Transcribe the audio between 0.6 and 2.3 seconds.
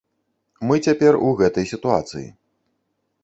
Мы цяпер у гэтай сітуацыі.